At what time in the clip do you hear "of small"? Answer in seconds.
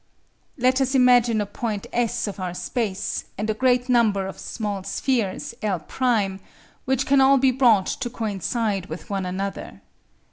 4.25-4.83